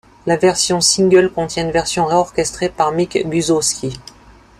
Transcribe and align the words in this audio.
La 0.25 0.35
version 0.35 0.81
single 0.81 1.29
contient 1.31 1.63
une 1.63 1.71
version 1.71 2.07
réorchestrée 2.07 2.69
par 2.69 2.91
Mick 2.91 3.19
Guzauski. 3.29 3.99